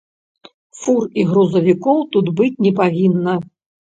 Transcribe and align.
Фур 0.79 1.03
і 1.23 1.25
грузавікоў 1.33 2.01
тут 2.15 2.33
быць 2.39 2.61
не 2.69 2.71
павінна. 2.83 3.37